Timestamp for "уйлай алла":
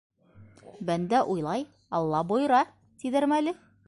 1.33-2.23